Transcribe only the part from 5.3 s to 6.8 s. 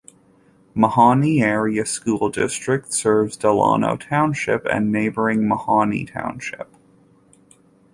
Mahanoy Township.